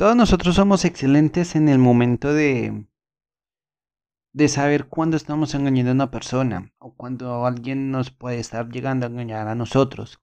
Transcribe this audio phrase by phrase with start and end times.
[0.00, 2.86] Todos nosotros somos excelentes en el momento de,
[4.32, 9.04] de saber cuándo estamos engañando a una persona o cuando alguien nos puede estar llegando
[9.04, 10.18] a engañar a nosotros.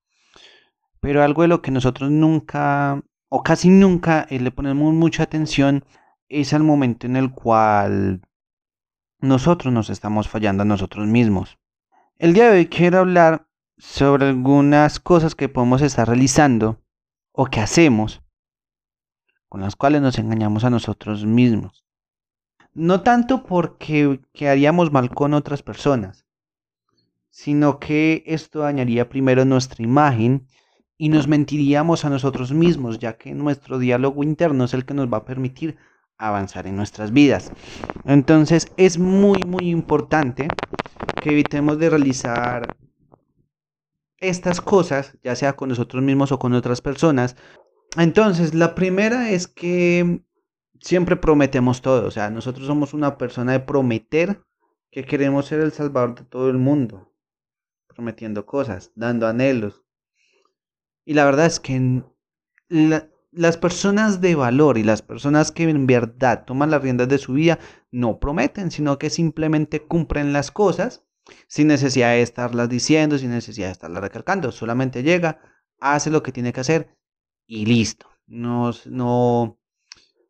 [1.00, 5.86] Pero algo de lo que nosotros nunca o casi nunca eh, le ponemos mucha atención
[6.28, 8.22] es al momento en el cual
[9.20, 11.60] nosotros nos estamos fallando a nosotros mismos.
[12.18, 13.48] El día de hoy quiero hablar
[13.78, 16.82] sobre algunas cosas que podemos estar realizando
[17.32, 18.24] o que hacemos
[19.50, 21.86] con las cuales nos engañamos a nosotros mismos.
[22.74, 26.26] No tanto porque quedaríamos mal con otras personas,
[27.30, 30.48] sino que esto dañaría primero nuestra imagen
[30.98, 35.12] y nos mentiríamos a nosotros mismos, ya que nuestro diálogo interno es el que nos
[35.12, 35.78] va a permitir
[36.18, 37.52] avanzar en nuestras vidas.
[38.06, 40.48] Entonces es muy, muy importante
[41.22, 42.76] que evitemos de realizar
[44.20, 47.36] estas cosas, ya sea con nosotros mismos o con otras personas,
[47.96, 50.22] entonces, la primera es que
[50.82, 52.08] siempre prometemos todo.
[52.08, 54.42] O sea, nosotros somos una persona de prometer
[54.92, 57.14] que queremos ser el salvador de todo el mundo.
[57.88, 59.84] Prometiendo cosas, dando anhelos.
[61.06, 62.04] Y la verdad es que
[63.32, 67.34] las personas de valor y las personas que en verdad toman las riendas de su
[67.34, 67.60] vida
[67.92, 71.06] no prometen, sino que simplemente cumplen las cosas
[71.48, 74.52] sin necesidad de estarlas diciendo, sin necesidad de estarlas recalcando.
[74.52, 75.40] Solamente llega,
[75.80, 76.98] hace lo que tiene que hacer
[77.48, 78.08] y listo.
[78.28, 79.58] No, no,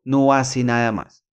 [0.04, 1.24] no hace nada más.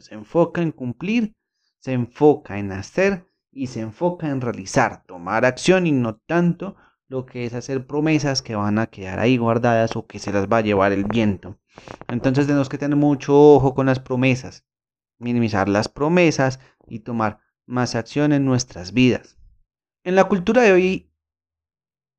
[0.00, 1.34] Se enfoca en cumplir,
[1.78, 6.76] se enfoca en hacer y se enfoca en realizar, tomar acción y no tanto
[7.08, 10.46] lo que es hacer promesas que van a quedar ahí guardadas o que se las
[10.46, 11.58] va a llevar el viento.
[12.08, 14.66] Entonces tenemos que tener mucho ojo con las promesas,
[15.18, 19.38] minimizar las promesas y tomar más acción en nuestras vidas.
[20.04, 21.12] En la cultura de hoy,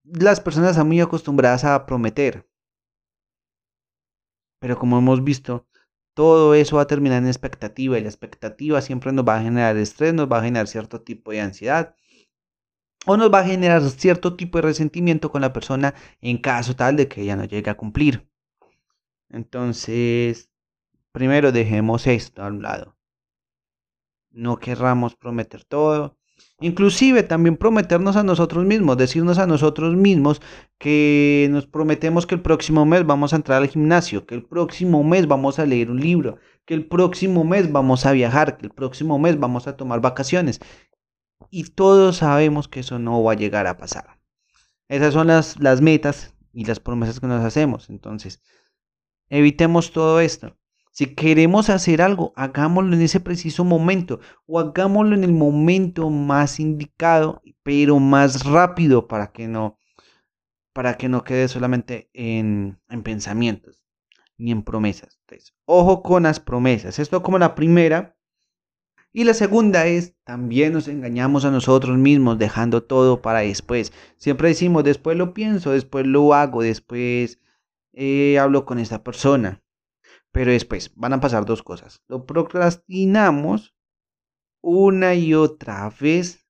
[0.04, 2.49] las personas están muy acostumbradas a prometer,
[4.60, 5.68] pero como hemos visto,
[6.14, 9.78] todo eso va a terminar en expectativa y la expectativa siempre nos va a generar
[9.78, 11.96] estrés, nos va a generar cierto tipo de ansiedad
[13.06, 16.96] o nos va a generar cierto tipo de resentimiento con la persona en caso tal
[16.98, 18.30] de que ella no llegue a cumplir.
[19.30, 20.50] Entonces,
[21.12, 22.98] primero dejemos esto a un lado.
[24.32, 26.19] No querramos prometer todo,
[26.62, 30.42] Inclusive también prometernos a nosotros mismos, decirnos a nosotros mismos
[30.78, 35.02] que nos prometemos que el próximo mes vamos a entrar al gimnasio, que el próximo
[35.04, 38.74] mes vamos a leer un libro, que el próximo mes vamos a viajar, que el
[38.74, 40.60] próximo mes vamos a tomar vacaciones.
[41.50, 44.20] Y todos sabemos que eso no va a llegar a pasar.
[44.90, 47.90] Esas son las, las metas y las promesas que nos hacemos.
[47.90, 48.42] Entonces,
[49.30, 50.59] evitemos todo esto.
[51.00, 56.60] Si queremos hacer algo, hagámoslo en ese preciso momento o hagámoslo en el momento más
[56.60, 59.80] indicado, pero más rápido para que no,
[60.74, 63.82] para que no quede solamente en, en pensamientos
[64.38, 65.22] ni en promesas.
[65.64, 67.00] Ojo con las promesas.
[67.00, 68.18] Esto como la primera.
[69.14, 73.94] Y la segunda es, también nos engañamos a nosotros mismos dejando todo para después.
[74.18, 77.40] Siempre decimos, después lo pienso, después lo hago, después
[77.94, 79.64] eh, hablo con esta persona.
[80.32, 82.02] Pero después van a pasar dos cosas.
[82.08, 83.76] Lo procrastinamos
[84.62, 86.48] una y otra vez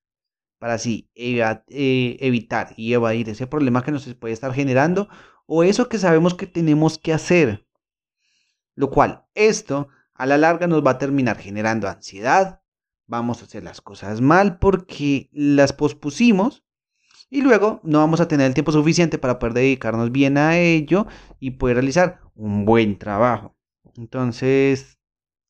[0.59, 5.07] para así eh, evitar y evadir ese problema que nos puede estar generando
[5.45, 7.65] o eso que sabemos que tenemos que hacer.
[8.75, 12.61] Lo cual, esto a la larga nos va a terminar generando ansiedad,
[13.07, 16.63] vamos a hacer las cosas mal porque las pospusimos
[17.29, 21.07] y luego no vamos a tener el tiempo suficiente para poder dedicarnos bien a ello
[21.39, 23.58] y poder realizar un buen trabajo.
[23.95, 24.99] Entonces,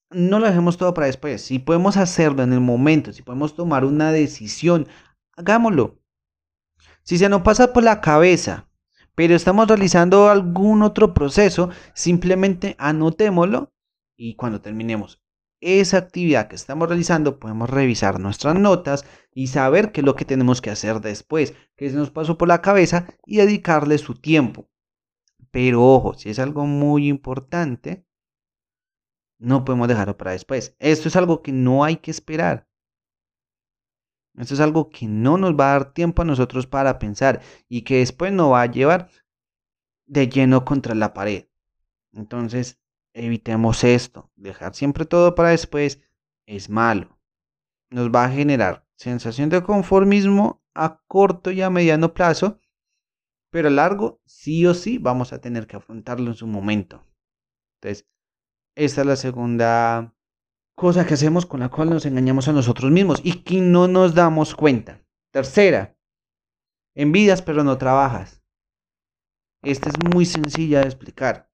[0.10, 1.42] no lo dejemos todo para después.
[1.42, 4.88] Si podemos hacerlo en el momento, si podemos tomar una decisión,
[5.36, 6.00] hagámoslo.
[7.04, 8.70] Si se nos pasa por la cabeza,
[9.16, 13.72] pero estamos realizando algún otro proceso, simplemente anotémoslo
[14.16, 15.22] y cuando terminemos
[15.62, 20.26] esa actividad que estamos realizando, podemos revisar nuestras notas y saber qué es lo que
[20.26, 24.70] tenemos que hacer después, que se nos pasó por la cabeza y dedicarle su tiempo.
[25.52, 28.06] Pero ojo, si es algo muy importante,
[29.40, 30.76] no podemos dejarlo para después.
[30.80, 32.68] Esto es algo que no hay que esperar.
[34.38, 37.82] Esto es algo que no nos va a dar tiempo a nosotros para pensar y
[37.82, 39.10] que después nos va a llevar
[40.06, 41.48] de lleno contra la pared.
[42.14, 42.80] Entonces,
[43.14, 44.32] evitemos esto.
[44.36, 46.02] Dejar siempre todo para después
[46.46, 47.20] es malo.
[47.90, 52.60] Nos va a generar sensación de conformismo a corto y a mediano plazo,
[53.52, 57.04] pero a largo sí o sí vamos a tener que afrontarlo en su momento.
[57.76, 58.08] Entonces,
[58.80, 60.16] esta es la segunda
[60.74, 64.16] cosa que hacemos con la cual nos engañamos a nosotros mismos y que no nos
[64.16, 65.02] damos cuenta.
[65.32, 65.98] Tercera,
[66.96, 68.42] envidias pero no trabajas.
[69.64, 71.52] Esta es muy sencilla de explicar.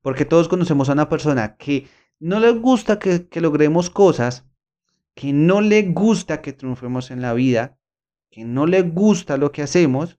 [0.00, 1.88] Porque todos conocemos a una persona que
[2.18, 4.46] no le gusta que, que logremos cosas,
[5.14, 7.78] que no le gusta que triunfemos en la vida,
[8.30, 10.18] que no le gusta lo que hacemos,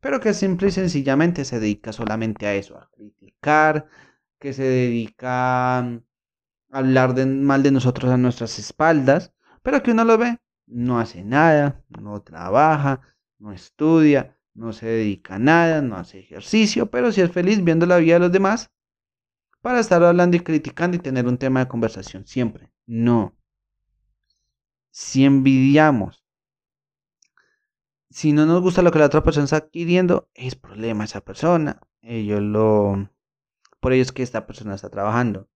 [0.00, 3.86] pero que simple y sencillamente se dedica solamente a eso, a criticar,
[4.38, 6.00] que se dedica a
[6.70, 9.32] hablar de, mal de nosotros a nuestras espaldas,
[9.62, 13.00] pero que uno lo ve, no hace nada, no trabaja,
[13.38, 17.86] no estudia, no se dedica a nada, no hace ejercicio, pero sí es feliz viendo
[17.86, 18.70] la vida de los demás
[19.60, 22.70] para estar hablando y criticando y tener un tema de conversación siempre.
[22.86, 23.36] No.
[24.90, 26.24] Si envidiamos,
[28.10, 31.80] si no nos gusta lo que la otra persona está adquiriendo, es problema esa persona.
[32.00, 33.10] Ellos lo...
[33.80, 35.48] Por ello es que esta persona está trabajando.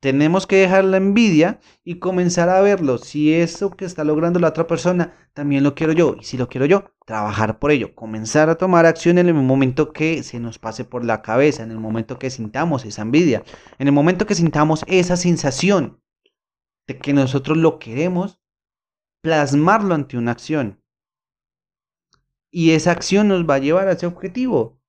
[0.00, 2.98] Tenemos que dejar la envidia y comenzar a verlo.
[2.98, 6.16] Si eso que está logrando la otra persona también lo quiero yo.
[6.20, 7.94] Y si lo quiero yo, trabajar por ello.
[7.94, 11.70] Comenzar a tomar acción en el momento que se nos pase por la cabeza, en
[11.70, 13.42] el momento que sintamos esa envidia,
[13.78, 16.00] en el momento que sintamos esa sensación
[16.86, 18.40] de que nosotros lo queremos,
[19.22, 20.80] plasmarlo ante una acción.
[22.50, 24.80] Y esa acción nos va a llevar a ese objetivo.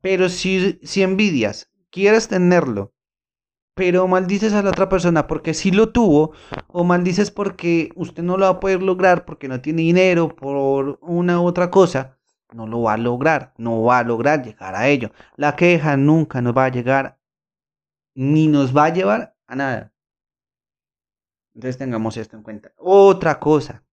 [0.00, 2.94] Pero si, si envidias, quieres tenerlo,
[3.74, 6.32] pero maldices a la otra persona porque sí lo tuvo,
[6.68, 10.98] o maldices porque usted no lo va a poder lograr porque no tiene dinero, por
[11.02, 12.18] una u otra cosa,
[12.52, 15.12] no lo va a lograr, no va a lograr llegar a ello.
[15.36, 17.18] La queja nunca nos va a llegar,
[18.14, 19.92] ni nos va a llevar a nada.
[21.54, 22.72] Entonces tengamos esto en cuenta.
[22.76, 23.84] Otra cosa,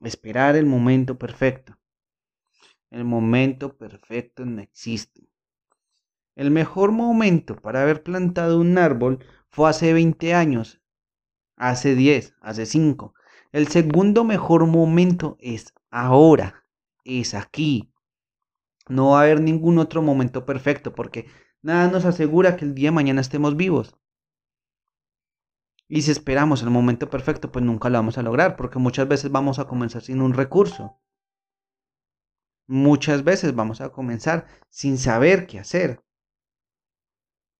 [0.00, 1.79] esperar el momento perfecto.
[2.90, 5.30] El momento perfecto no existe.
[6.34, 10.80] El mejor momento para haber plantado un árbol fue hace 20 años,
[11.56, 13.14] hace 10, hace 5.
[13.52, 16.64] El segundo mejor momento es ahora,
[17.04, 17.92] es aquí.
[18.88, 21.26] No va a haber ningún otro momento perfecto porque
[21.62, 23.96] nada nos asegura que el día de mañana estemos vivos.
[25.86, 29.30] Y si esperamos el momento perfecto, pues nunca lo vamos a lograr porque muchas veces
[29.30, 31.00] vamos a comenzar sin un recurso.
[32.72, 36.04] Muchas veces vamos a comenzar sin saber qué hacer.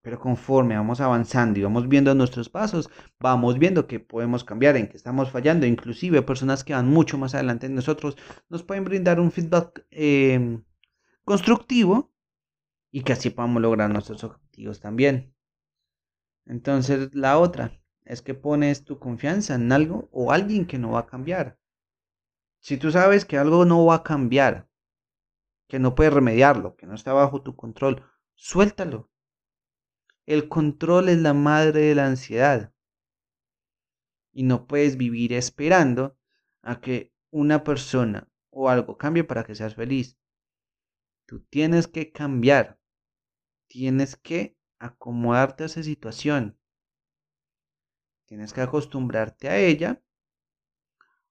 [0.03, 4.89] Pero conforme vamos avanzando y vamos viendo nuestros pasos, vamos viendo que podemos cambiar, en
[4.89, 5.67] que estamos fallando.
[5.67, 8.17] Inclusive personas que van mucho más adelante de nosotros
[8.49, 10.63] nos pueden brindar un feedback em,
[11.25, 12.13] constructivo
[12.93, 15.35] y que así podamos lograr nuestros objetivos también.
[16.47, 21.01] Entonces la otra es que pones tu confianza en algo o alguien que no va
[21.01, 21.59] a cambiar.
[22.61, 24.70] Si tú sabes que algo no va a cambiar,
[25.71, 29.11] que no puedes remediarlo, que no está bajo tu control, suéltalo
[30.31, 32.73] el control es la madre de la ansiedad.
[34.33, 36.17] Y no puedes vivir esperando
[36.63, 40.21] a que una persona o algo cambie para que seas feliz.
[41.27, 42.79] Tú tienes que cambiar.
[43.67, 46.57] Tienes que acomodarte a esa situación.
[48.27, 50.01] Tienes que acostumbrarte a ella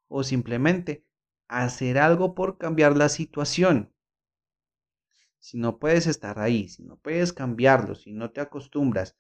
[0.10, 1.06] o simplemente
[1.48, 3.94] hacer algo por cambiar la situación
[5.40, 9.18] si no puedes estar ahí, si no puedes cambiarlo, si no te acostumbras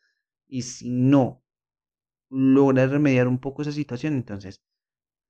[0.47, 1.43] y si no
[2.29, 4.63] logras remediar un poco esa situación, entonces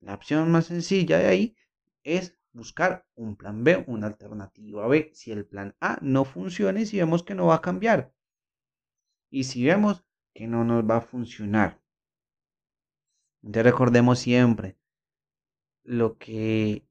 [0.00, 1.56] la opción más sencilla de ahí
[2.04, 5.10] es buscar un plan B, una alternativa B.
[5.14, 8.12] Si el plan A no funciona y si vemos que no va a cambiar.
[9.30, 10.04] Y si vemos
[10.34, 11.80] que no nos va a funcionar.
[13.42, 14.76] Entonces recordemos siempre
[15.82, 16.86] lo que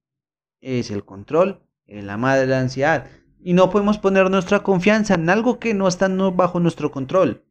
[0.62, 3.10] es el control, es la madre de la ansiedad.
[3.42, 7.46] Y no podemos poner nuestra confianza en algo que no está bajo nuestro control.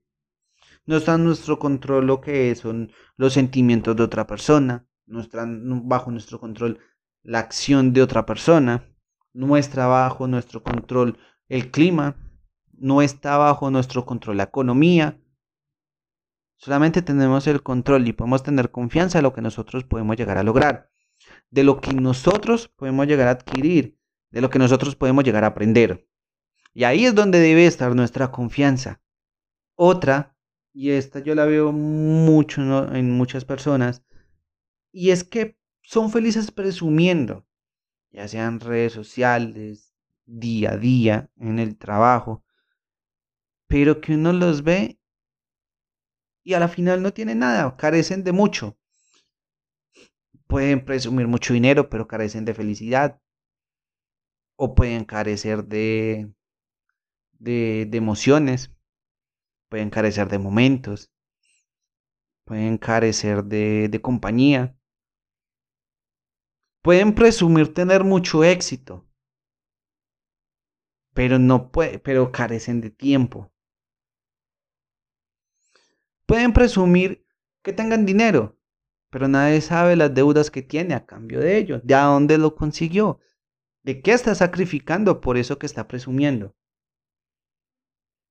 [0.87, 4.87] No está en nuestro control lo que son los sentimientos de otra persona.
[5.07, 6.79] No está bajo nuestro control
[7.23, 8.85] la acción de otra persona.
[9.33, 11.19] No está bajo nuestro control
[11.49, 12.17] el clima.
[12.73, 15.21] No está bajo nuestro control la economía.
[16.57, 20.43] Solamente tenemos el control y podemos tener confianza en lo que nosotros podemos llegar a
[20.43, 20.91] lograr.
[21.51, 23.98] De lo que nosotros podemos llegar a adquirir
[24.31, 26.07] de lo que nosotros podemos llegar a aprender.
[26.75, 29.01] Y ahí es donde debe estar nuestra confianza.
[29.75, 30.37] Otra,
[30.73, 34.05] y esta yo la veo mucho en muchas personas,
[34.93, 37.47] y es que son felices presumiendo,
[38.11, 39.95] ya sean redes sociales,
[40.25, 42.45] día a día, en el trabajo,
[43.67, 45.01] pero que uno los ve
[46.43, 48.79] y a la final no tienen nada, carecen de mucho.
[50.47, 53.21] Pueden presumir mucho dinero, pero carecen de felicidad
[54.61, 56.33] o pueden carecer de,
[57.39, 58.75] de, emociones,
[59.69, 61.13] pueden carecer de momentos,
[62.45, 64.77] pueden carecer de, de compañía,
[66.83, 69.09] pueden presumir tener mucho éxito,
[71.15, 73.53] pero no puede, pero carecen de tiempo.
[76.27, 77.25] Pueden presumir
[77.63, 78.59] que tengan dinero,
[79.11, 82.57] pero nadie sabe las deudas que tiene a cambio de ello, de a dónde lo
[82.57, 83.21] consiguió,
[83.89, 86.55] de qué está sacrificando por eso que está presumiendo.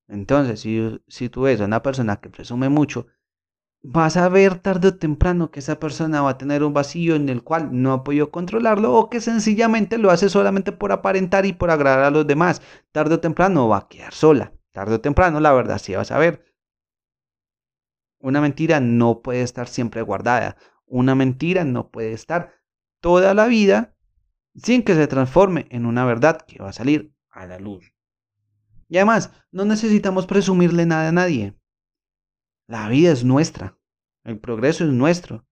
[0.08, 3.08] Entonces, si, tú ves a una persona que presume mucho,
[3.82, 7.28] vas a ver tarde o temprano que esa persona va a tener un vacío en
[7.28, 11.54] el cual no ha podido controlarlo o que sencillamente lo hace solamente por aparentar y
[11.54, 12.62] por agradar a los demás.
[12.92, 14.54] Tarde o temprano va a quedar sola.
[14.74, 16.46] Tarde o temprano la verdad sí vas a ver.
[18.20, 20.56] Una mentira no puede estar siempre guardada.
[20.86, 22.54] Una mentira no puede estar
[23.02, 23.97] toda la vida
[24.62, 27.94] sin que se transforme en una verdad que va a salir a la luz.
[28.90, 31.58] Y además, no necesitamos presumirle nada a nadie.
[32.68, 33.78] La vida es nuestra,
[34.24, 35.46] el progreso es nuestro.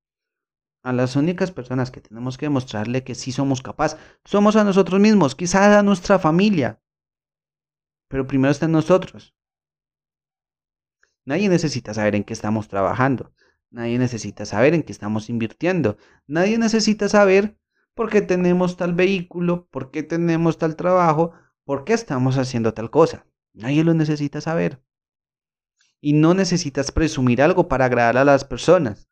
[0.84, 5.00] A las únicas personas que tenemos que demostrarle que sí somos capaces, somos a nosotros
[5.00, 6.82] mismos, quizás a nuestra familia.
[8.08, 9.36] Pero primero está en nosotros.
[11.26, 13.34] Nadie necesita saber en qué estamos trabajando.
[13.72, 15.98] Nadie necesita saber en qué estamos invirtiendo.
[16.28, 17.58] Nadie necesita saber
[17.96, 21.32] por qué tenemos tal vehículo, por qué tenemos tal trabajo,
[21.64, 23.26] por qué estamos haciendo tal cosa.
[23.54, 24.84] Nadie lo necesita saber.
[26.02, 29.10] Y no necesitas presumir algo para agradar a las personas.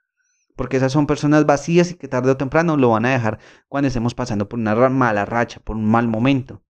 [0.55, 3.87] Porque esas son personas vacías y que tarde o temprano lo van a dejar cuando
[3.87, 6.61] estemos pasando por una mala racha, por un mal momento.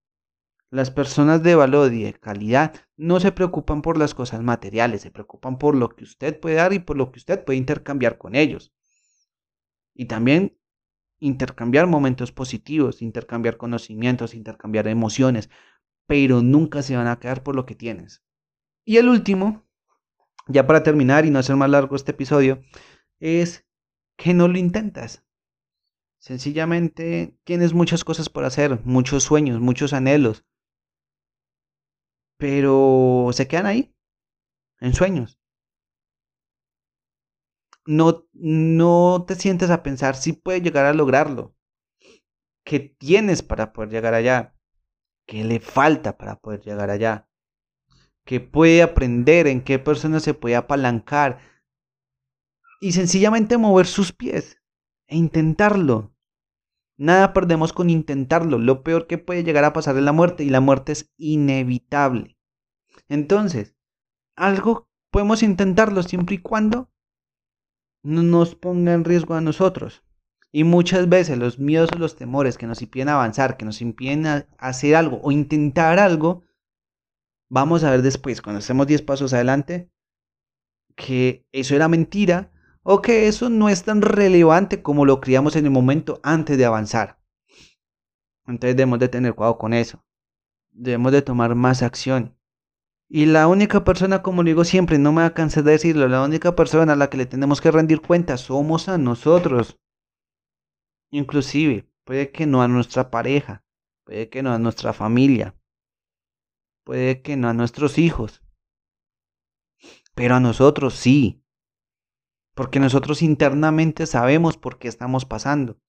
[0.70, 5.12] Las personas de valor y de calidad no se preocupan por las cosas materiales, se
[5.12, 8.36] preocupan por lo que usted puede dar y por lo que usted puede intercambiar con
[8.36, 8.74] ellos.
[9.94, 10.58] Y también
[11.24, 15.50] intercambiar momentos positivos, intercambiar conocimientos, intercambiar emociones,
[16.06, 18.24] pero nunca se van a quedar por lo que tienes.
[18.86, 19.66] Y el último,
[20.48, 22.62] ya para terminar y no hacer más largo este episodio,
[23.20, 23.66] es
[24.18, 25.26] que no lo intentas.
[26.20, 30.46] Sencillamente tienes muchas cosas por hacer, muchos sueños, muchos anhelos,
[32.38, 33.96] pero se quedan ahí,
[34.82, 35.40] en sueños.
[37.86, 41.56] No, no te sientes a pensar si puedes llegar a lograrlo.
[42.64, 44.56] ¿Qué tienes para poder llegar allá?
[45.26, 47.30] ¿Qué le falta para poder llegar allá?
[48.26, 49.48] ¿Qué puede aprender?
[49.48, 51.40] ¿En qué persona se puede apalancar?
[52.80, 54.62] Y sencillamente mover sus pies
[55.08, 56.14] e intentarlo.
[56.98, 58.60] Nada perdemos con intentarlo.
[58.60, 62.38] Lo peor que puede llegar a pasar es la muerte y la muerte es inevitable.
[63.10, 63.76] Entonces,
[64.36, 66.93] algo podemos intentarlo siempre y cuando
[68.04, 70.04] nos ponga en riesgo a nosotros.
[70.52, 74.46] Y muchas veces los miedos o los temores que nos impiden avanzar, que nos impiden
[74.60, 76.44] hacer algo o intentar algo,
[77.50, 79.90] vamos a ver después, cuando estemos 10 pasos adelante,
[80.96, 82.52] que eso era mentira
[82.84, 86.66] o que eso no es tan relevante como lo creíamos en el momento antes de
[86.66, 87.20] avanzar.
[88.46, 90.04] Entonces debemos de tener cuidado con eso.
[90.72, 92.38] Debemos de tomar más acción.
[93.16, 96.94] Y la única persona, como digo siempre, no me cansar de decirlo, la única persona
[96.94, 99.80] a la que le tenemos que rendir cuenta somos a nosotros.
[101.12, 103.64] Inclusive, puede que no a nuestra pareja,
[104.04, 105.56] puede que no a nuestra familia,
[106.84, 108.42] puede que no a nuestros hijos,
[110.16, 111.40] pero a nosotros sí
[112.56, 115.80] porque nosotros internamente sabemos por qué estamos pasando,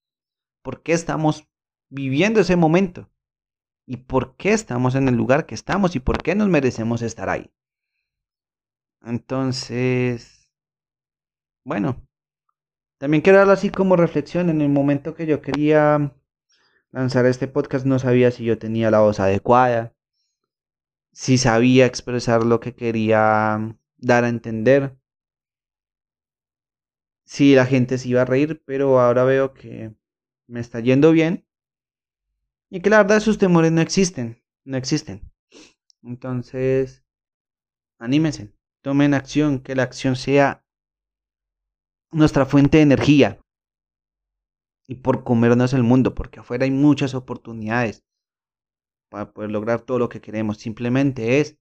[0.63, 1.49] por qué estamos
[1.89, 3.11] viviendo ese momento
[3.87, 7.29] y por qué estamos en el lugar que estamos y por qué nos merecemos estar
[7.29, 7.51] ahí.
[9.03, 10.49] Entonces,
[11.65, 12.07] bueno,
[12.99, 14.49] también quiero darlo así como reflexión.
[14.49, 16.15] En el momento que yo quería
[16.91, 19.95] lanzar este podcast no sabía si yo tenía la voz adecuada,
[21.13, 24.97] si sabía expresar lo que quería dar a entender
[27.25, 29.95] sí, la gente se iba a reír, pero ahora veo que
[30.47, 31.47] me está yendo bien
[32.75, 35.33] y que la verdad sus temores no existen, no existen.
[36.03, 37.05] Entonces,
[38.01, 38.53] anímense,
[38.83, 40.67] tomen acción, que la acción sea
[42.11, 43.41] nuestra fuente de energía
[44.89, 48.05] y por comernos el mundo, porque afuera hay muchas oportunidades
[49.09, 50.59] para poder lograr todo lo que queremos.
[50.59, 51.57] Simplemente es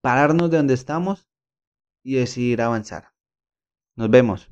[0.00, 1.28] pararnos de donde estamos
[2.04, 3.12] y decidir avanzar.
[3.96, 4.48] Nos vemos.